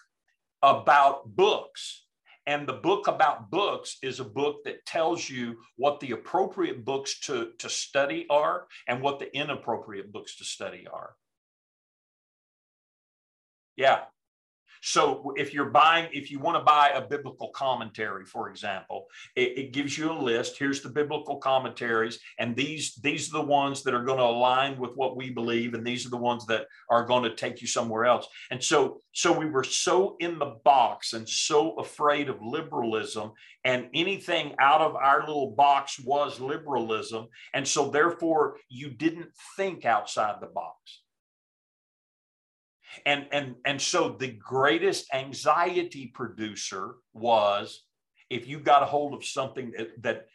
[0.62, 2.05] about books
[2.46, 7.20] and the book about books is a book that tells you what the appropriate books
[7.20, 11.14] to, to study are and what the inappropriate books to study are.
[13.76, 14.00] Yeah,
[14.83, 19.57] so if you're buying, if you want to buy a biblical commentary, for example, it,
[19.57, 20.59] it, gives you a list.
[20.59, 24.77] Here's the biblical commentaries, and these these are the ones that are going to align
[24.81, 27.68] with what we believe, and these are the ones that are going to take you
[27.68, 28.27] somewhere else.
[28.51, 33.33] And so, so we were so in the box and so afraid of liberalism,
[33.64, 39.85] and anything out of our little box was liberalism, and so therefore you didn't think
[39.85, 41.02] outside the box
[43.07, 47.85] and and and so the greatest anxiety producer was
[48.31, 50.26] if you got a hold of something that, that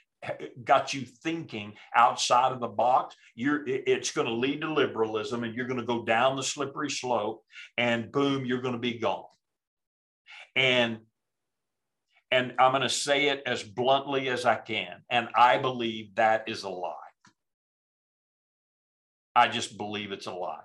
[0.63, 5.53] got you thinking outside of the box you're it's going to lead to liberalism and
[5.53, 7.43] you're going to go down the slippery slope
[7.77, 9.25] and boom you're going to be gone.
[10.55, 10.99] And
[12.31, 16.45] and i'm going to say it as bluntly as i can and i believe that
[16.47, 16.93] is a lie.
[19.35, 20.63] I just believe it's a lie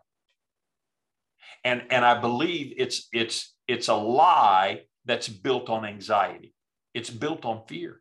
[1.64, 6.54] and and i believe it's it's it's a lie that's built on anxiety
[6.94, 8.00] it's built on fear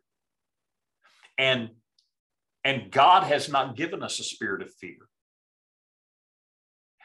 [1.38, 1.70] and
[2.64, 5.08] and god has not given us a spirit of fear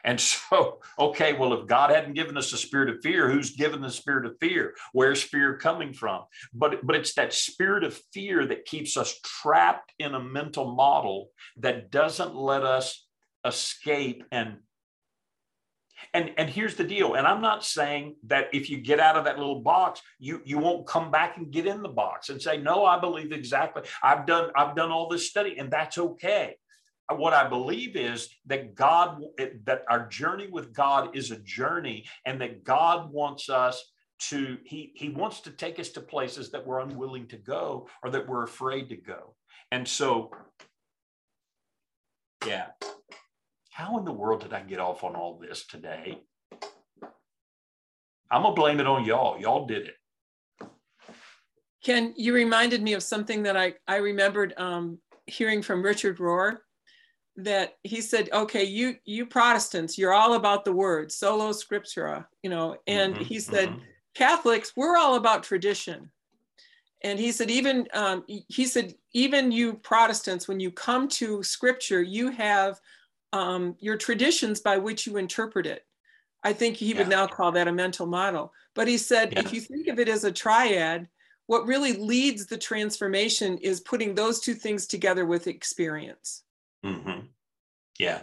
[0.04, 3.80] And so, okay, well, if God hadn't given us a spirit of fear, who's given
[3.80, 4.74] the spirit of fear?
[4.92, 6.22] Where's fear coming from?
[6.52, 11.30] But but it's that spirit of fear that keeps us trapped in a mental model
[11.58, 13.06] that doesn't let us
[13.44, 14.58] escape and
[16.14, 19.24] and and here's the deal and i'm not saying that if you get out of
[19.24, 22.56] that little box you you won't come back and get in the box and say
[22.56, 26.56] no i believe exactly i've done i've done all this study and that's okay
[27.08, 31.38] uh, what I believe is that God, eh, that our journey with God is a
[31.38, 36.50] journey, and that God wants us to, He, he wants to take us to places
[36.50, 39.34] that we're unwilling to go or that we're afraid to go.
[39.70, 40.30] And so,
[42.46, 42.68] yeah.
[43.78, 46.18] How in the world did I get off on all this today?
[48.28, 49.38] I'm gonna blame it on y'all.
[49.38, 50.68] Y'all did it.
[51.84, 54.98] Ken, you reminded me of something that I, I remembered um,
[55.28, 56.56] hearing from Richard Rohr
[57.36, 62.50] that he said, okay, you you Protestants, you're all about the word, sola scriptura, you
[62.50, 63.78] know, and mm-hmm, he said, mm-hmm.
[64.16, 66.10] Catholics, we're all about tradition.
[67.04, 72.02] And he said, even um, he said, even you Protestants, when you come to scripture,
[72.02, 72.80] you have
[73.32, 75.84] um, your traditions by which you interpret it.
[76.42, 76.98] I think he yeah.
[76.98, 78.52] would now call that a mental model.
[78.74, 79.40] But he said, yeah.
[79.40, 81.08] if you think of it as a triad,
[81.46, 86.44] what really leads the transformation is putting those two things together with experience.
[86.84, 87.26] Mm-hmm.
[87.98, 88.20] Yeah.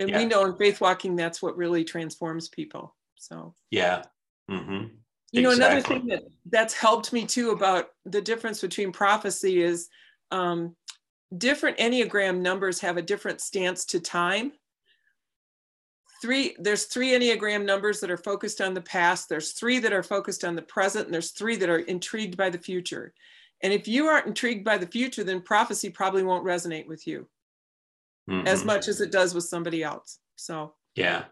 [0.00, 0.18] And yeah.
[0.18, 2.94] we know in faith walking, that's what really transforms people.
[3.16, 4.02] So, yeah.
[4.50, 4.86] Mm-hmm.
[5.32, 5.76] You know, exactly.
[5.76, 9.88] another thing that that's helped me too about the difference between prophecy is
[10.30, 10.76] um,
[11.36, 14.52] different Enneagram numbers have a different stance to time.
[16.20, 20.04] Three, there's three Enneagram numbers that are focused on the past, there's three that are
[20.04, 23.12] focused on the present, and there's three that are intrigued by the future.
[23.62, 27.28] And if you aren't intrigued by the future, then prophecy probably won't resonate with you
[28.28, 28.46] mm-hmm.
[28.46, 30.18] as much as it does with somebody else.
[30.36, 31.24] So, yeah.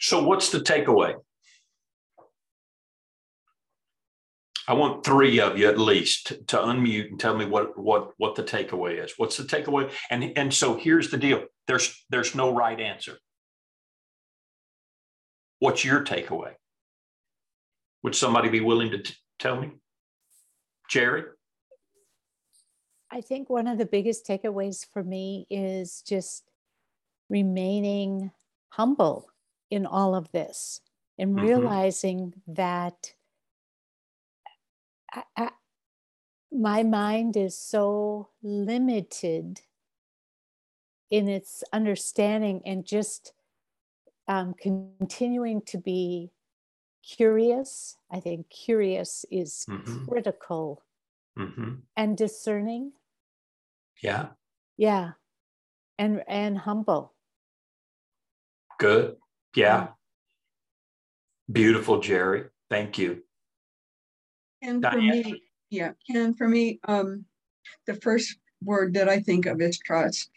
[0.00, 1.14] So, what's the takeaway?
[4.68, 8.12] I want three of you at least to, to unmute and tell me what what
[8.18, 9.14] what the takeaway is.
[9.16, 9.90] What's the takeaway?
[10.10, 11.46] And and so here's the deal.
[11.66, 13.18] There's there's no right answer.
[15.58, 16.52] What's your takeaway?
[18.02, 19.72] Would somebody be willing to t- tell me?
[20.90, 21.24] Jerry?
[23.10, 26.44] I think one of the biggest takeaways for me is just
[27.30, 28.32] remaining
[28.68, 29.30] humble
[29.70, 30.82] in all of this
[31.18, 31.46] and mm-hmm.
[31.46, 33.14] realizing that
[35.12, 35.50] I, I,
[36.50, 39.60] my mind is so limited
[41.10, 43.32] in its understanding and just
[44.26, 46.30] um, continuing to be
[47.02, 47.96] curious.
[48.10, 50.04] I think curious is mm-hmm.
[50.06, 50.82] critical
[51.38, 51.74] mm-hmm.
[51.96, 52.92] and discerning.
[54.02, 54.28] Yeah.
[54.76, 55.12] Yeah.
[55.98, 57.14] And and humble.
[58.78, 59.16] Good.
[59.56, 59.88] Yeah.
[61.50, 62.44] Beautiful, Jerry.
[62.70, 63.22] Thank you.
[64.62, 64.94] And Diane?
[64.94, 67.24] for me, yeah, and for me, um,
[67.86, 70.30] the first word that I think of is trust.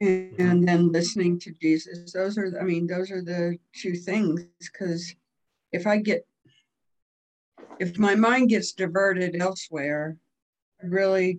[0.00, 0.48] And, mm-hmm.
[0.48, 2.12] and then listening to Jesus.
[2.12, 5.14] Those are, I mean, those are the two things because
[5.72, 6.26] if I get,
[7.78, 10.16] if my mind gets diverted elsewhere,
[10.82, 11.38] I really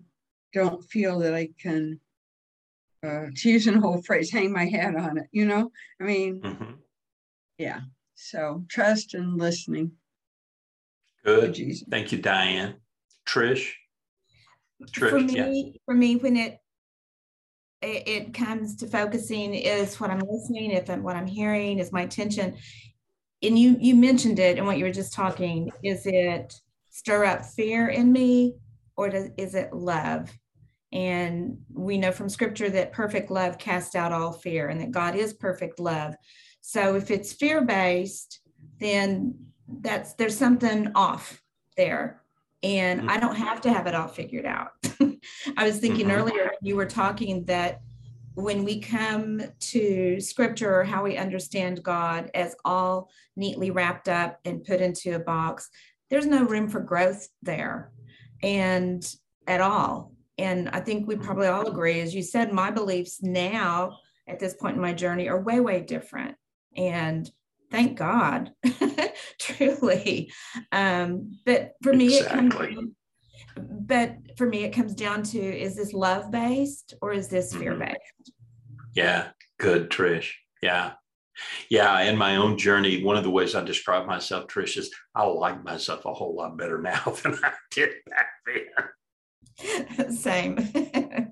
[0.53, 1.99] don't feel that I can,
[3.05, 5.70] uh, to use an old phrase, hang my hat on it, you know?
[5.99, 6.72] I mean, mm-hmm.
[7.57, 7.82] yeah.
[8.16, 9.91] So trust and listening.
[11.26, 11.57] Good.
[11.89, 12.76] Thank you, Diane.
[13.28, 13.71] Trish?
[14.91, 15.34] Trish for me,
[15.73, 15.80] yeah.
[15.86, 16.59] for me, when it,
[17.82, 21.91] it it comes to focusing is what I'm listening, if I'm, what I'm hearing is
[21.91, 22.55] my attention
[23.45, 26.53] and you you mentioned it and what you were just talking is it
[26.89, 28.55] stir up fear in me
[28.97, 30.32] or does, is it love
[30.91, 35.15] and we know from scripture that perfect love casts out all fear and that god
[35.15, 36.15] is perfect love
[36.61, 38.39] so if it's fear based
[38.80, 39.36] then
[39.82, 41.41] that's there's something off
[41.78, 42.22] there
[42.63, 43.09] and mm-hmm.
[43.09, 44.72] i don't have to have it all figured out
[45.57, 46.18] i was thinking mm-hmm.
[46.18, 47.82] earlier you were talking that
[48.36, 54.39] when we come to scripture or how we understand God as all neatly wrapped up
[54.43, 55.70] and put into a box,
[56.09, 57.91] there's no room for growth there
[58.43, 59.05] and
[59.47, 60.11] at all.
[60.38, 64.53] And I think we probably all agree, as you said, my beliefs now at this
[64.53, 66.36] point in my journey are way, way different.
[66.76, 67.30] And
[67.72, 68.51] thank God,
[69.45, 70.31] truly.
[70.71, 72.71] Um, but for me, exactly.
[72.71, 72.91] it comes,
[73.57, 77.71] but for me, it comes down to is this love based or is this fear
[77.71, 77.83] mm-hmm.
[77.83, 78.31] based?
[78.95, 79.29] Yeah,
[79.59, 80.31] good, Trish.
[80.61, 80.93] Yeah.
[81.69, 85.25] Yeah, in my own journey, one of the ways I describe myself, Trish, is I
[85.25, 90.09] like myself a whole lot better now than I did back then.
[90.15, 90.57] Same.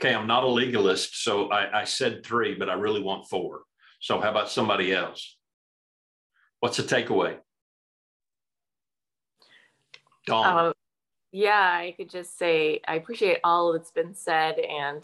[0.00, 3.62] okay, I'm not a legalist, so I, I said three, but I really want four.
[4.00, 5.36] So how about somebody else?
[6.60, 7.38] What's the takeaway?
[10.26, 10.68] Dawn.
[10.68, 10.72] Uh,
[11.32, 15.02] yeah, I could just say I appreciate all that's been said, and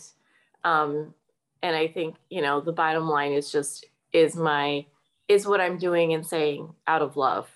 [0.65, 1.15] um,
[1.63, 4.87] and I think you know the bottom line is just is my
[5.29, 7.51] is what I'm doing and saying out of love.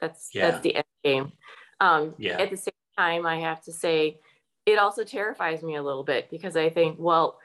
[0.00, 0.50] That's yeah.
[0.50, 1.32] that's the end game.
[1.80, 2.40] Um, yeah.
[2.40, 4.18] At the same time, I have to say
[4.66, 7.38] it also terrifies me a little bit because I think, well,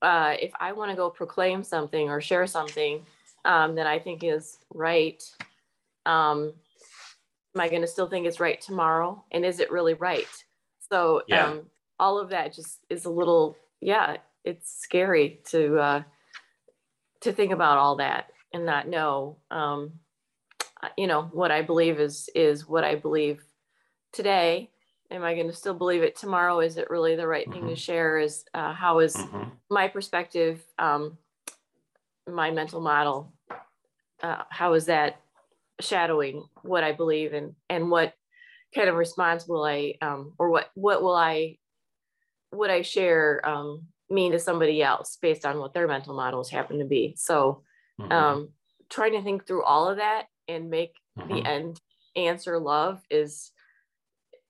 [0.00, 3.04] uh, if I want to go proclaim something or share something
[3.44, 5.22] um, that I think is right,
[6.06, 6.52] um,
[7.54, 9.24] am I going to still think it's right tomorrow?
[9.32, 10.26] And is it really right?
[10.90, 11.46] So yeah.
[11.46, 11.62] um,
[11.98, 16.02] all of that just is a little, yeah, it's scary to uh,
[17.20, 19.92] to think about all that and not know, um,
[20.98, 23.42] you know, what I believe is is what I believe
[24.12, 24.71] today
[25.12, 26.60] am I going to still believe it tomorrow?
[26.60, 27.70] Is it really the right thing mm-hmm.
[27.70, 28.18] to share?
[28.18, 29.50] Is uh, how is mm-hmm.
[29.70, 31.18] my perspective, um,
[32.28, 33.32] my mental model,
[34.22, 35.20] uh, how is that
[35.80, 38.14] shadowing what I believe and and what
[38.74, 41.58] kind of response will I um, or what what will I
[42.52, 46.78] would I share um, mean to somebody else based on what their mental models happen
[46.78, 47.14] to be?
[47.16, 47.62] So
[48.00, 48.12] mm-hmm.
[48.12, 48.48] um,
[48.90, 51.46] trying to think through all of that and make the mm-hmm.
[51.46, 51.80] end
[52.14, 53.52] answer love is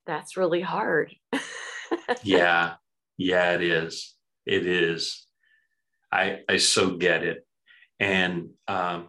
[0.07, 1.15] that's really hard.
[2.23, 2.75] yeah.
[3.17, 4.15] Yeah, it is.
[4.47, 5.27] It is.
[6.11, 7.47] I I so get it.
[8.01, 9.09] And um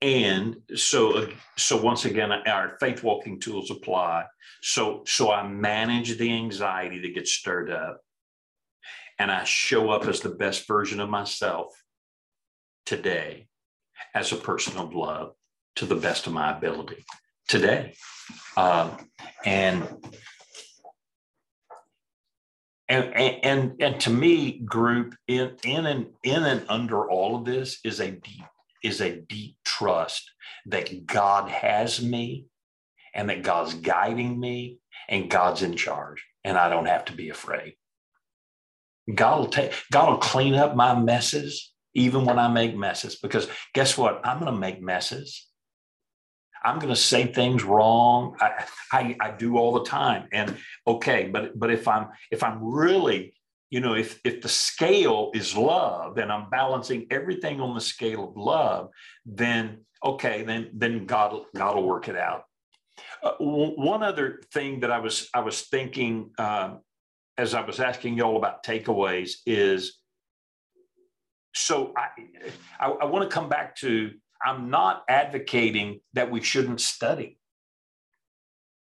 [0.00, 4.26] and so so once again our faith walking tools apply.
[4.62, 8.00] So so I manage the anxiety that gets stirred up
[9.18, 11.72] and I show up as the best version of myself
[12.86, 13.48] today
[14.14, 15.34] as a person of love
[15.76, 17.04] to the best of my ability
[17.52, 17.94] today.
[18.56, 18.96] Uh,
[19.44, 19.86] and
[22.88, 27.78] and, and and to me, group in in and in and under all of this
[27.84, 28.44] is a deep
[28.82, 30.30] is a deep trust
[30.66, 32.46] that God has me,
[33.14, 34.78] and that God's guiding me,
[35.08, 37.74] and God's in charge, and I don't have to be afraid.
[39.14, 43.46] God will take God will clean up my messes even when I make messes because
[43.74, 44.22] guess what?
[44.24, 45.51] I'm going to make messes.
[46.64, 48.36] I'm going to say things wrong.
[48.40, 50.28] I, I, I do all the time.
[50.32, 50.56] And
[50.86, 53.34] okay, but but if I'm if I'm really
[53.72, 58.28] you know if if the scale is love and i'm balancing everything on the scale
[58.28, 58.90] of love
[59.24, 62.44] then okay then then god god will work it out
[63.22, 66.74] uh, one other thing that i was i was thinking uh,
[67.38, 70.00] as i was asking y'all about takeaways is
[71.54, 72.08] so i
[72.78, 74.10] i, I want to come back to
[74.44, 77.38] I'm not advocating that we shouldn't study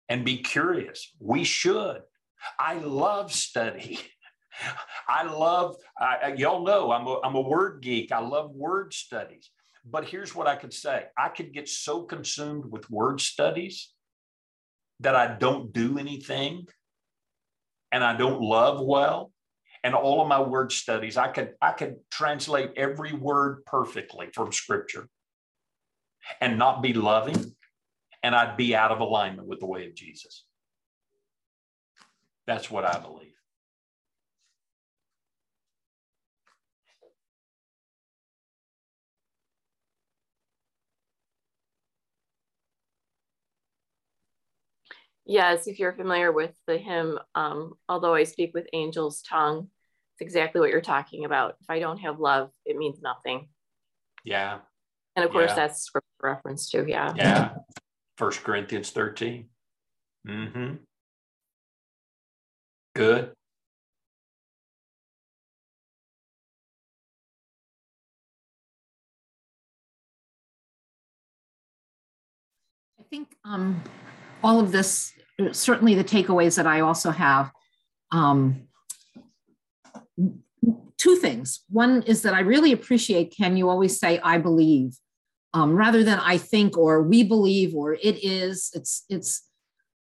[0.10, 1.14] and be curious.
[1.20, 2.01] We should.
[2.60, 3.99] I love study.
[5.08, 8.12] I love, I, y'all know I'm a, I'm a word geek.
[8.12, 9.49] I love word studies.
[9.86, 13.93] But here's what I could say I could get so consumed with word studies
[15.01, 16.68] that I don't do anything
[17.91, 19.32] and I don't love well.
[19.84, 24.51] And all of my word studies, I could I could translate every word perfectly from
[24.51, 25.08] scripture
[26.41, 27.55] and not be loving,
[28.23, 30.45] and I'd be out of alignment with the way of Jesus.
[32.47, 33.32] That's what I believe.
[45.26, 49.69] Yes, if you're familiar with the hymn, um, although I speak with angels' tongue,
[50.13, 51.55] it's exactly what you're talking about.
[51.61, 53.49] If I don't have love, it means nothing.
[54.23, 54.59] Yeah.
[55.16, 55.55] And of course, yeah.
[55.55, 56.86] that's scripture reference to.
[56.88, 57.13] Yeah.
[57.16, 57.55] Yeah.
[58.18, 59.45] First Corinthians 13.
[60.28, 60.76] Mm-hmm.
[62.95, 63.32] Good.
[72.99, 73.84] I think um,
[74.43, 75.13] all of this,
[75.51, 77.51] certainly the takeaways that I also have,
[78.11, 78.68] um,
[80.97, 81.63] two things.
[81.70, 84.97] One is that I really appreciate, Ken, you always say, I believe
[85.56, 88.70] um, rather than I think or we believe or it is.
[88.74, 89.41] It's it's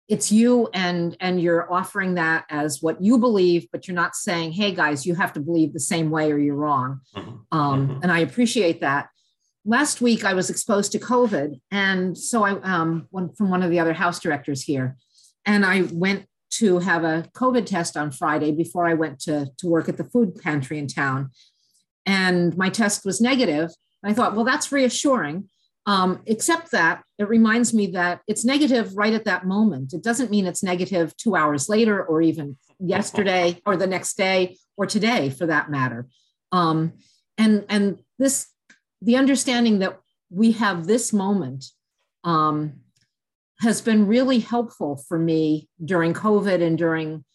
[0.07, 4.53] it's you and and you're offering that as what you believe, but you're not saying,
[4.53, 7.57] "Hey guys, you have to believe the same way or you're wrong." Mm-hmm.
[7.57, 7.99] Um, mm-hmm.
[8.03, 9.09] And I appreciate that.
[9.65, 13.69] Last week I was exposed to COVID, and so I um, went from one of
[13.69, 14.95] the other house directors here,
[15.45, 19.67] and I went to have a COVID test on Friday before I went to, to
[19.67, 21.31] work at the food pantry in town.
[22.05, 23.71] And my test was negative,
[24.03, 25.49] And I thought, well, that's reassuring.
[25.85, 29.93] Um, except that it reminds me that it's negative right at that moment.
[29.93, 34.57] It doesn't mean it's negative two hours later or even yesterday or the next day
[34.77, 36.07] or today for that matter.
[36.53, 36.93] Um,
[37.37, 38.47] and and this
[39.01, 39.99] the understanding that
[40.29, 41.65] we have this moment
[42.23, 42.79] um,
[43.59, 47.25] has been really helpful for me during COVID and during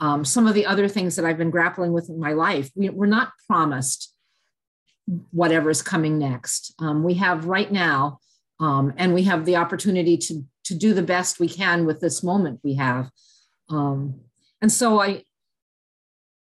[0.00, 2.70] um, some of the other things that I've been grappling with in my life.
[2.74, 4.14] We, are not promised
[5.30, 6.74] whatever's coming next.
[6.78, 8.18] Um, we have right now,
[8.60, 12.22] um, and we have the opportunity to to do the best we can with this
[12.22, 13.10] moment we have.
[13.70, 14.20] Um,
[14.60, 15.24] and so I,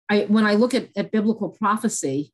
[0.10, 2.32] I when I look at, at biblical prophecy,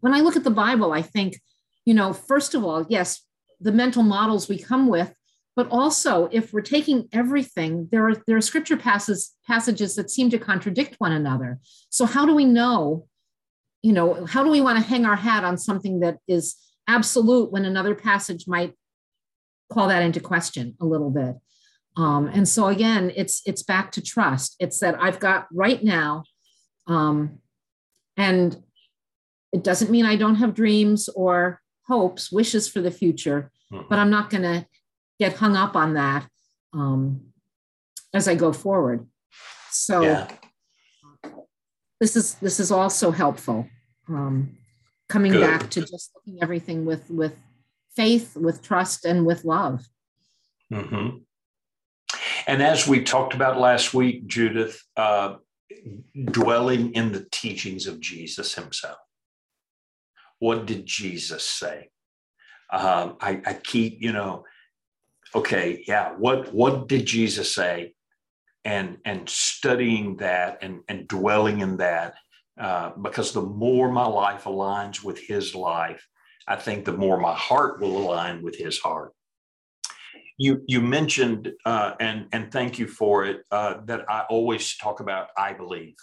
[0.00, 1.40] when I look at the Bible, I think,
[1.84, 3.20] you know, first of all, yes,
[3.60, 5.14] the mental models we come with,
[5.54, 10.30] but also if we're taking everything, there are there are scripture passages passages that seem
[10.30, 11.58] to contradict one another.
[11.90, 13.06] So how do we know
[13.82, 16.56] you know, how do we want to hang our hat on something that is
[16.88, 18.74] absolute when another passage might
[19.72, 21.36] call that into question a little bit?
[21.96, 24.56] Um, and so again, it's it's back to trust.
[24.58, 26.24] It's that I've got right now,
[26.86, 27.40] um,
[28.16, 28.56] and
[29.52, 33.86] it doesn't mean I don't have dreams or hopes, wishes for the future, mm-hmm.
[33.90, 34.66] but I'm not going to
[35.18, 36.26] get hung up on that
[36.72, 37.20] um,
[38.14, 39.06] as I go forward.
[39.70, 40.02] So.
[40.02, 40.28] Yeah
[42.02, 43.68] this is this is also helpful.
[44.08, 44.58] Um,
[45.08, 45.42] coming Good.
[45.42, 47.36] back to just looking everything with with
[47.94, 49.86] faith, with trust, and with love.
[50.72, 51.18] Mm-hmm.
[52.48, 55.36] And as we talked about last week, Judith, uh,
[56.24, 58.98] dwelling in the teachings of Jesus Himself.
[60.40, 61.90] What did Jesus say?
[62.68, 64.44] Uh, I, I keep, you know,
[65.36, 66.14] okay, yeah.
[66.18, 67.94] What what did Jesus say?
[68.64, 72.14] And and studying that and and dwelling in that
[72.60, 76.06] uh, because the more my life aligns with his life
[76.46, 79.12] i think the more my heart will align with his heart.
[80.38, 85.00] You you mentioned uh, and and thank you for it uh, that i always talk
[85.00, 85.96] about i believe.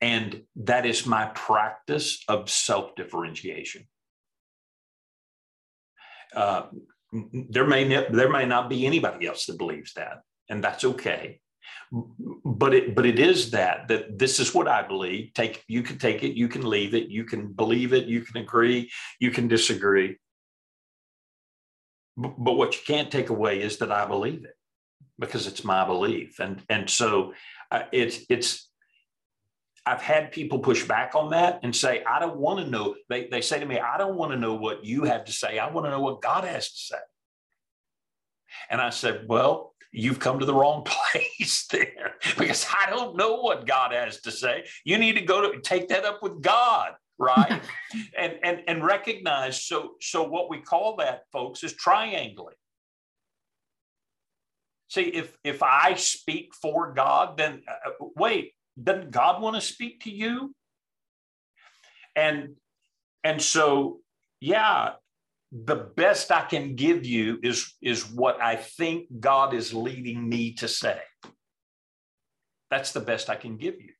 [0.00, 3.86] And that is my practice of self differentiation
[6.34, 6.66] uh,
[7.50, 11.40] there may there may not be anybody else that believes that and that's okay
[12.44, 15.98] but it but it is that that this is what i believe take you can
[15.98, 18.90] take it you can leave it you can believe it you can agree
[19.20, 20.16] you can disagree
[22.16, 24.56] but, but what you can't take away is that i believe it
[25.18, 27.34] because it's my belief and and so
[27.70, 28.68] uh, it's it's
[29.84, 32.94] I've had people push back on that and say, I don't want to know.
[33.08, 35.58] They, they say to me, I don't want to know what you have to say.
[35.58, 36.98] I want to know what God has to say.
[38.70, 43.36] And I said, Well, you've come to the wrong place there because I don't know
[43.36, 44.64] what God has to say.
[44.84, 47.60] You need to go to take that up with God, right?
[48.18, 52.56] and and and recognize so so what we call that folks is triangling.
[54.88, 59.60] See, if if I speak for God, then uh, uh wait, doesn't God want to
[59.60, 60.54] speak to you?
[62.16, 62.56] And
[63.24, 64.00] and so
[64.40, 64.94] yeah,
[65.52, 70.54] the best I can give you is, is what I think God is leading me
[70.54, 70.98] to say.
[72.70, 73.90] That's the best I can give you.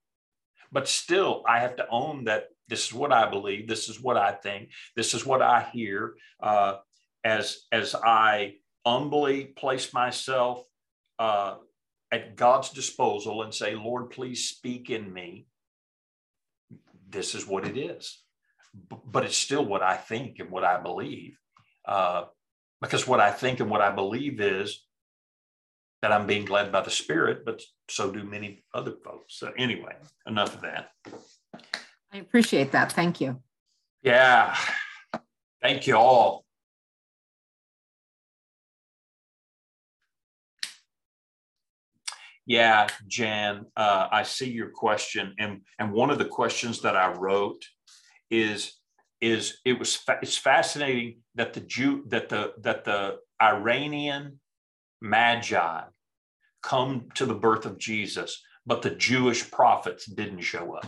[0.72, 4.16] But still, I have to own that this is what I believe, this is what
[4.16, 6.14] I think, this is what I hear.
[6.42, 6.76] Uh,
[7.22, 8.55] as, as I
[8.86, 10.64] humbly place myself
[11.18, 11.57] uh,
[12.11, 15.46] at God's disposal and say, Lord, please speak in me,
[17.11, 18.22] this is what it is.
[19.05, 21.38] But it's still what I think and what I believe.
[21.85, 22.24] Uh,
[22.80, 24.85] because what I think and what I believe is
[26.03, 29.39] that I'm being led by the Spirit, but so do many other folks.
[29.39, 29.95] So, anyway,
[30.26, 30.91] enough of that.
[32.12, 32.93] I appreciate that.
[32.93, 33.41] Thank you.
[34.03, 34.57] Yeah.
[35.62, 36.45] Thank you all.
[42.45, 47.12] Yeah, Jan, uh, I see your question, and and one of the questions that I
[47.12, 47.64] wrote
[48.30, 48.82] is
[49.23, 54.41] is it was fa- it's fascinating that the Jew that the that the Iranian
[55.01, 55.83] magi
[56.62, 60.87] come to the birth of Jesus, but the Jewish prophets didn't show up.